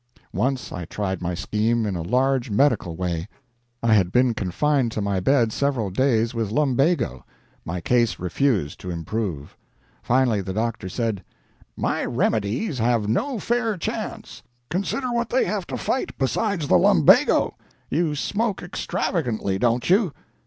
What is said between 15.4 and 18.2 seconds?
have to fight, besides the lumbago. You